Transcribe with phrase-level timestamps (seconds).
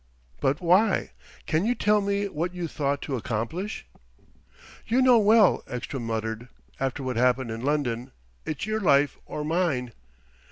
[0.39, 1.11] "But why?
[1.45, 3.85] Can you tell me what you thought to accomplish?"
[4.87, 6.47] "You know well," Ekstrom muttered.
[6.79, 8.11] "After what happened in London...
[8.43, 9.93] it's your life or mine!"